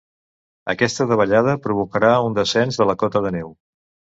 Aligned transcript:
Aquesta 0.73 1.07
davallada 1.11 1.55
provocarà 1.67 2.11
un 2.31 2.41
descens 2.41 2.81
de 2.83 2.91
la 2.93 2.99
cota 3.05 3.25
de 3.27 3.37
neu. 3.37 3.57